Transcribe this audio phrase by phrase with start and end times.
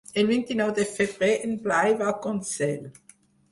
[0.19, 2.91] El vint-i-nou de febrer en Blai va a Consell.